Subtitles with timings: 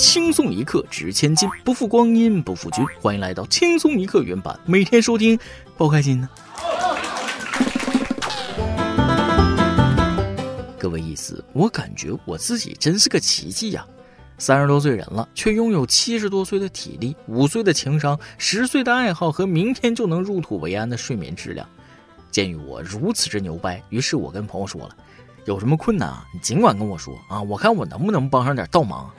[0.00, 2.82] 轻松一刻值千金，不负光阴不负君。
[3.02, 5.38] 欢迎来到轻松一刻原版，每天收听，
[5.76, 6.28] 包开心呢。
[10.78, 13.86] 各位意思，我感觉我自己真是个奇迹呀！
[14.38, 21.68] 三十多岁人了，却拥有七十多岁的体力、五岁的情商、十岁的爱好和明天就能入土为安的睡眠质量。
[22.30, 24.96] 鉴于我如此之牛掰，于是我跟朋友说了。
[25.44, 26.24] 有什么困难啊？
[26.32, 29.10] 你尽管跟我说啊，我看我能不能帮上点倒忙。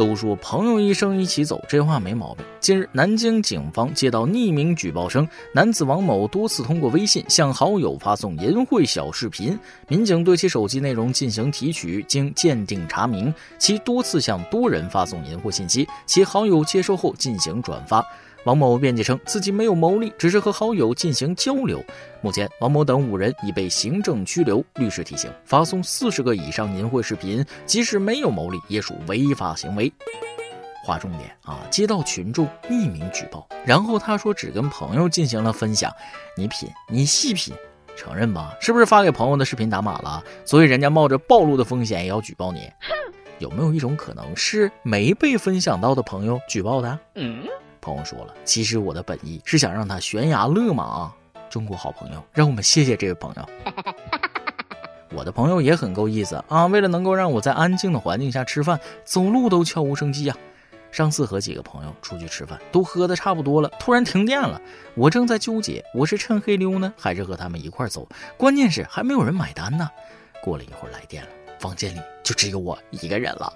[0.00, 2.42] 都说朋友一生一起走，这话没毛病。
[2.58, 18.02] 近日，南京警方接到匿名举报称，男子王某多次通过微信向好友发送淫秽小视频，民警对其手机内容进行提取，经鉴定查明，其多次向多人发送淫秽信息，其好友接收后进行转发。
[18.44, 21.84] 王某辩解称自己没有牟利，只是和好友进行交流。
[22.22, 24.64] 目前，王某等五人已被行政拘留。
[24.76, 29.92] 律师提醒：发送四十个以上淫秽视频，即使没有牟利，也属违法行为。
[30.82, 31.60] 划重点啊！
[31.70, 35.92] 接到群众匿名举报，然后他说只跟朋友进行了分享。
[36.34, 37.54] 你品，你细品，
[37.94, 38.56] 承认吧？
[38.58, 40.24] 是不是发给朋友的视频打码了？
[40.46, 42.62] 所以人家冒着暴露的风险也要举报你？
[43.38, 46.98] 有没有一种可能是没被分享到的朋友举报的？
[47.16, 47.44] 嗯。
[47.80, 51.12] 朋友说了，其实我的本意是想让他悬崖勒马。
[51.48, 53.48] 中国好朋友，让我们谢谢这位朋友。
[55.12, 60.36] 我的朋友也很够意思啊，为了能够让我在安静的环境下吃饭，走路都悄无声息呀。
[60.92, 64.60] 上次和几个朋友出去吃饭，都喝的差不多了，突然停电了。
[64.94, 68.08] 我正在纠结，我是趁黑溜呢，还是和他们一块走？
[68.36, 69.90] 关键是还没有人买单呢。
[70.40, 71.28] 过了一会儿来电了。
[71.60, 73.52] 房间里就只有我一个人了，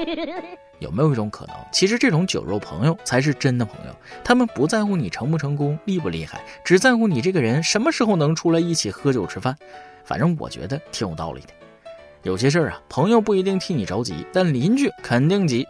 [0.80, 3.94] 有没有一种可能，其实这种酒肉朋友才是真的朋友？
[4.24, 9.54] 他们不在乎你成不成功、厉不厉害，只在乎你这个人什么时候能出来一起喝酒吃饭。
[10.02, 11.48] 反正我觉得挺有道理的。
[12.22, 15.66] 有些事儿啊，朋友不一定替你着急，但邻居肯定急。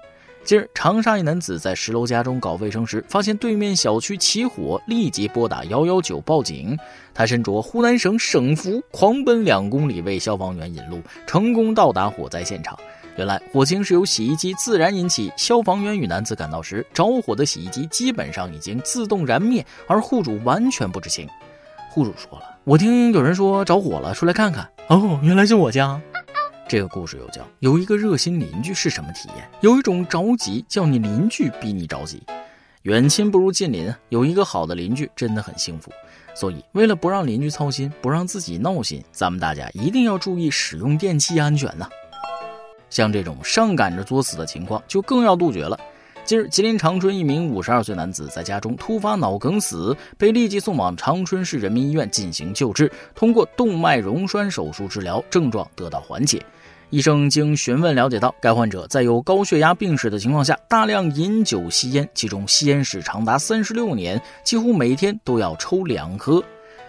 [0.46, 6.78] 近日，长沙一男子在十楼家中搞卫生时，发现对面小区起火，立即拨打幺幺九报警。
[7.12, 12.78] 他身着湖南省省服，狂奔两公里为消防员引路，成功到达火灾现场。
[13.16, 15.32] 原来，火情是由洗衣机自燃引起。
[15.36, 21.28] 消防员与男子赶到时，着火的洗衣机基本上已经自动燃灭，而户主完全不知情。
[21.90, 26.00] 户主说了：“我听有人说着火了，出来看看。”哦，原来是我家。
[26.68, 29.48] 这个故事有叫，有一个热心邻居是什么体验？
[29.60, 32.20] 有一种着急，叫你邻居比你着急。
[32.82, 35.92] 远亲不如近邻，有一个好的邻居真的很幸福。
[36.34, 41.88] 所以，为了不让邻居操心，不让自己闹心，咱们大家一定要注意使用电器安全呐。
[42.90, 45.78] 像这种上赶着作死的情况，就更要杜绝了。
[46.24, 56.44] 近日，吉林长春一名五十二岁男子在家中突发脑梗死，被立即送往长春市人民医院进行救治，通过动脉溶栓手术治疗，症状得到缓解。
[56.90, 66.42] 医生经询问了解到，该患者在有高血压病史的情况下，大量饮酒吸烟，其中吸烟史长达三十六年，几乎每天都要抽两颗。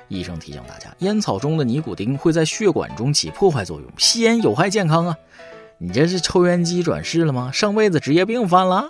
[0.07, 5.17] 医生提醒大家，烟草中的尼古丁会在血管中起破坏作用，吸烟有害健康啊！
[5.79, 7.51] 你这是抽烟机转世了吗？
[7.51, 8.87] 上辈子职业病犯了？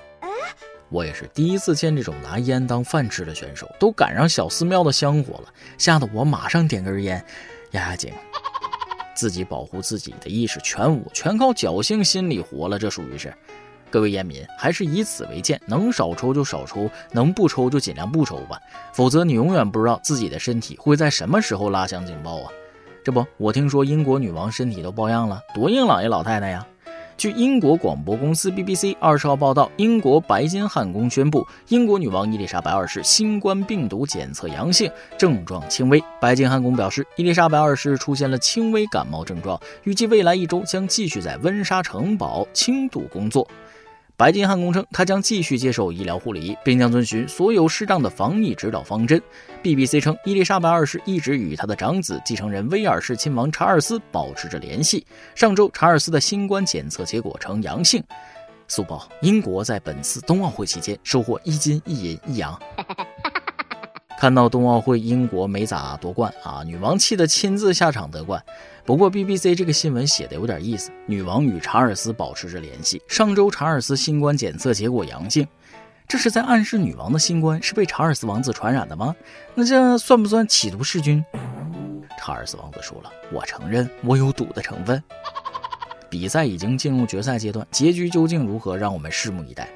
[0.89, 5.45] 我也是第一次见这种拿烟当饭吃的选手，都赶上小寺庙的香火了，
[5.77, 7.23] 吓得我马上点根烟
[7.71, 8.11] 压压惊。
[9.17, 12.77] 自己保护自己的意识全无，全靠侥幸心理活了。
[12.77, 13.33] 这属于是，
[13.89, 18.59] 各位烟民还是以此为鉴，能少抽就少抽，能不抽就尽量不抽吧。
[18.93, 22.51] 否则你永远不知道自己的身体会在什么时候拉响警报啊！
[23.03, 26.67] 这不，我听说英国女王身体都抱恙了，多硬朗一老太太呀！
[27.17, 35.99] 据英国广播公司 BBC 二十号报道，英国白金汉宫宣布，英国女王伊丽莎白二世新冠病毒检测阳性，症状轻微。
[36.21, 43.47] 白金汉宫表示，伊丽莎白二世出现了轻微感冒症状，预计未来一周将继续在温莎城堡轻度工作。
[44.17, 49.21] 白金汉宫称，他将继续接受医疗护理，并将遵循所有适当的防疫指导方针。
[49.61, 55.05] BBC 称，伊丽莎白二世一直与他的长子继承人威尔士亲王查尔斯保持着联系。
[55.35, 58.03] 上周，查尔斯的新冠检测结果呈阳性。
[58.67, 62.59] 速报：英国在本次冬奥会期间收获一金一银一羊。
[64.19, 68.43] 看到冬奥会英国没咋夺冠啊，女王气得亲自下场得冠。
[68.83, 72.99] 不过 BBC 这个新闻写的有点意思，女王与查尔斯保持着联系。
[73.07, 75.47] 上周查尔斯新冠检测结果阳性，
[76.07, 79.15] 这是在暗示女王的新冠是被查尔斯王子传染的吗？
[79.53, 81.23] 那这算不算企图弑君？
[82.19, 85.01] 查尔斯王子说了，我承认我有赌的成分。
[86.09, 89.69] 比赛已经进入决赛阶段，结局究竟如何，让我们拭目以待。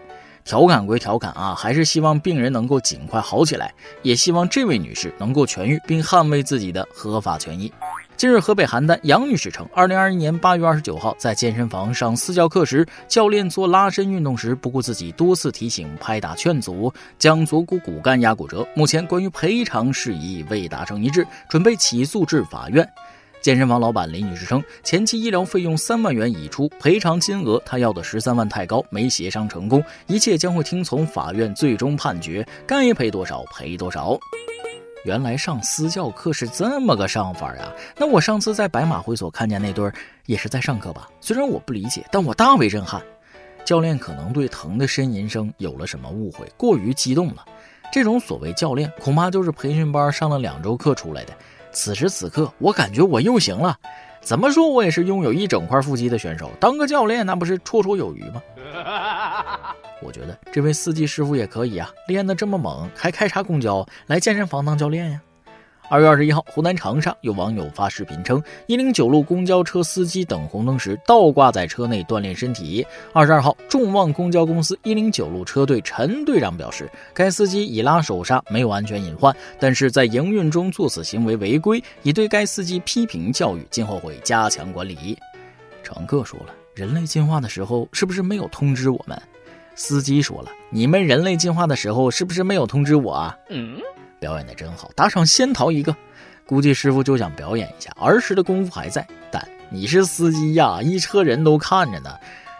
[0.44, 7.72] 调侃归调侃啊，还是希望病人能够尽快好起来，也希望这位女士能够痊愈并捍卫自己的合法权益。
[8.18, 18.68] 近日，河北邯郸杨女士称，二零二一年八月二十九号在健身房上私教课时，教练做拉伸运动时不顾自己多次提醒，拍打劝阻，将左股骨干压骨折。
[18.76, 22.88] 目前关于赔偿事宜未达成一致，准备起诉至法院。
[23.42, 34.16] 健身房老板李女士称，前期医疗费用三万元已出，赔偿金额她要的十三万太高，没协商成功，一切将会听从法院最终判决，该赔多少赔多少。
[35.06, 37.74] 原来上私教课是这么个上法呀！
[37.98, 39.92] 那我上次在白马会所看见那对儿
[40.28, 41.10] 也是在上课吧？
[41.20, 43.02] 虽然我不理解，但我大为震撼。
[43.66, 47.44] 教练可能对疼的呻吟声有了什么误会，过于激动了。
[47.92, 51.34] 这种所谓教练，恐怕就是培训班上了两周课出来的。
[51.72, 53.78] 此时此刻，我感觉我又行了。
[54.22, 58.42] 怎么说，我也是拥有一整块腹肌的选手，当个教练那不是绰绰有余吗？
[60.04, 65.22] 我觉得这位司机师傅也可以啊，练得这么猛，还开啥公交来健身房当教练呀？
[65.92, 72.88] 二月二十一号，湖南长沙有网友发视频称，一零九路公交车司机等红灯时倒挂在车内锻炼身体。
[73.12, 85.20] 二十二号，众望公交公司一零九路车队陈队长表示，该司机已拉手刹，没有安全隐患，但是在营运中做此行为违规，已对该司机批评教育，今后会加强管理。
[85.84, 89.22] 乘客说了，人类进化的时候是不是没有通知我们？
[89.74, 93.78] 司机说了：“你们人类进化的时候是不是没有通知我啊？”嗯，
[94.22, 95.94] 表演的真好，打赏仙桃一个。
[96.46, 102.12] 估计师傅就想表演一下儿时的功夫还在，但你是司机呀，一车人都看着呢。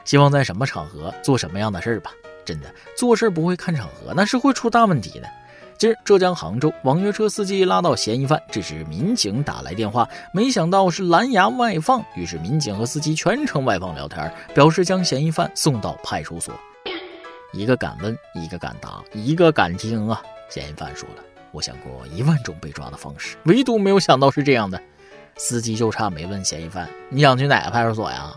[0.04, 2.12] 希望在什么场合做什么样的事儿吧。
[2.44, 5.30] 真的，做事不会看场合，那是会出大问题的。
[5.78, 16.56] 今儿，浙江杭州网约车司机拉到嫌疑犯，这时民警打来电话，没想到是蓝牙外放，于是民警和司机全程外放聊天，表示将嫌疑犯送到派出所。
[17.54, 20.24] 一个敢问，一个敢答，一个敢听啊！
[20.50, 24.82] 嫌疑犯说了：“我想过一万种被抓的方式，唯独没有想到是这样的。”
[25.38, 28.32] 司机就差没问嫌疑犯：“你想去哪个派出所呀？”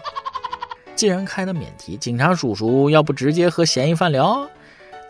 [0.94, 4.48] 既然开的免提，警察叔叔要不直接和嫌疑犯聊？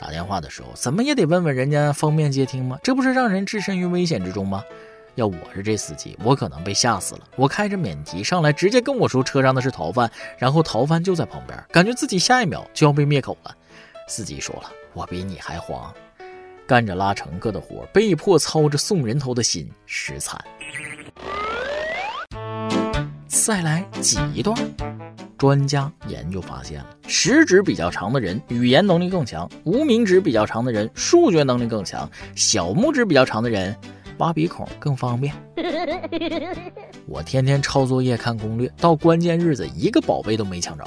[0.01, 2.79] 打电话的时候怎么也得问问人家方便接听吗？
[2.83, 4.65] 这不是让人置身于危险之中吗？
[5.15, 7.21] 要我是这司机，我可能被吓死了。
[7.37, 13.55] 我开着免提上来，直接跟我说车上的是逃犯，然后逃犯就在旁边，感觉自己下一秒就要被灭口了。
[14.09, 15.95] 司机说了：“我比你还慌，
[16.67, 20.43] 干着拉乘客的活，被迫操着送人头的心，实惨。”
[23.27, 24.57] 再来挤一段。
[25.37, 33.77] 专家研究发现了，食指比较长的人语言能力更强，无名指比较长的人数学能力更强，小拇指比较长的人
[34.19, 35.35] 挖鼻孔更方便。
[37.07, 40.85] 我天天抄作业看攻略，到关键日子一个宝贝都没抢着。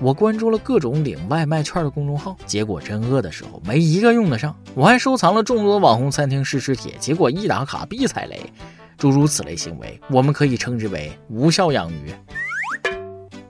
[0.00, 4.56] 我关注了各种领外卖券的公众号，结果真饿的时候没一个用得上。
[4.74, 8.40] 我还收藏了众多网红餐厅试吃帖，结果一打卡必踩雷。
[8.96, 12.14] 诸如此类行为，我们可以称之为无效养鱼。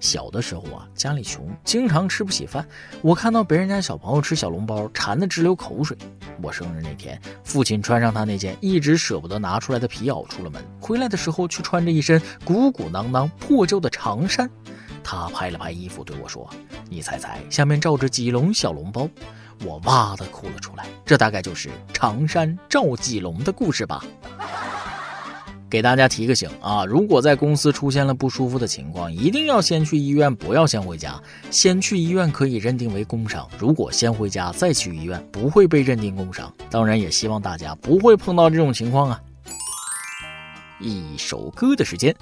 [0.00, 2.66] 小的时候啊，家里穷，经常吃不起饭。
[3.00, 5.96] 我看到别人家小朋友吃小笼包，馋得直流口水。
[6.42, 14.50] 我生日那天，父亲穿上他那件一直舍不得拿出来的皮袄出了门，回来的时候却穿着一身鼓鼓囊囊、破旧的长衫。
[15.02, 16.48] 他拍了拍衣服，对我说
[16.88, 19.08] ：“你猜猜，下面罩着几笼小笼包？”
[19.64, 20.86] 我哇的哭了出来。
[21.04, 24.04] 这大概就是长衫罩几笼的故事吧。
[25.68, 31.20] 给大家提个醒啊，如果在公司出现了不舒服的情况，一定要先去医院，不要先回家。
[31.50, 36.52] 先去医院可以认定为工伤，如果先回家再去医院，不会被认定工伤。
[36.70, 39.20] 当然，也希望大家不会碰到这种情况啊。
[40.80, 42.16] 一首歌的时间，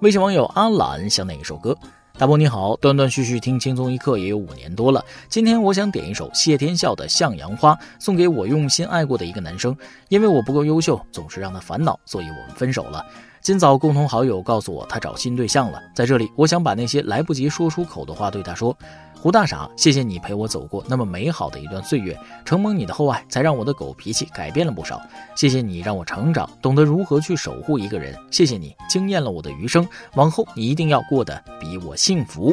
[0.00, 1.76] 微信网友阿懒想哪一首歌？
[2.18, 5.04] 大波你好，断断续续听轻松一刻也有五年多了。
[5.28, 9.76] 今天我想点一首谢天笑的《向阳花》，送给我用心爱过的一个男生。
[10.08, 13.06] 因为我不够优秀，总是让他烦恼，所以我们分手了。
[13.40, 18.76] 今早共同好友告诉我他找新对象了，在这里我想把那些来不及说出口的话对他说。
[19.20, 25.02] 胡大傻，谢谢你陪我走过那么美好的一段岁月，承蒙你的厚爱，才让我的狗脾气改变了不少。
[25.34, 28.16] 谢谢你让我成长，懂得如何去守护一个人。
[28.30, 32.52] 谢谢你惊艳了我的余生，往后你一定要过得比我幸福。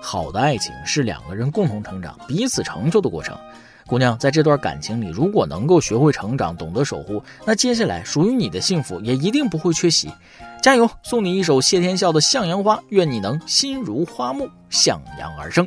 [0.00, 3.36] 好的爱情是两个人共同成长、彼此成就的过程。
[3.88, 10.10] 姑娘，在这段感情里，如果能够学会成长，懂得守护，那接下来属于你的幸福也一定不会缺席。
[10.62, 10.90] 加油！
[11.02, 15.66] 送你一首谢天笑的《向阳花》，愿你能心如花木，向阳而生。